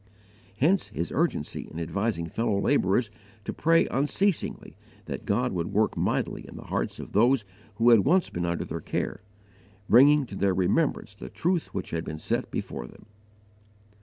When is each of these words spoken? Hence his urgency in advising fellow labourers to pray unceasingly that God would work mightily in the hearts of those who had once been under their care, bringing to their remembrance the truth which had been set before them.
Hence 0.57 0.87
his 0.87 1.11
urgency 1.11 1.69
in 1.71 1.79
advising 1.79 2.25
fellow 2.25 2.59
labourers 2.59 3.11
to 3.45 3.53
pray 3.53 3.87
unceasingly 3.89 4.75
that 5.05 5.25
God 5.27 5.51
would 5.53 5.71
work 5.71 5.95
mightily 5.95 6.43
in 6.47 6.55
the 6.55 6.65
hearts 6.65 6.99
of 6.99 7.11
those 7.11 7.45
who 7.75 7.91
had 7.91 7.99
once 7.99 8.27
been 8.31 8.43
under 8.43 8.65
their 8.65 8.81
care, 8.81 9.21
bringing 9.87 10.25
to 10.25 10.35
their 10.35 10.55
remembrance 10.55 11.13
the 11.13 11.29
truth 11.29 11.67
which 11.71 11.91
had 11.91 12.03
been 12.03 12.17
set 12.17 12.49
before 12.49 12.87
them. 12.87 13.05